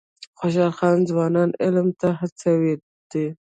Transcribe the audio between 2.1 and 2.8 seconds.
هڅولي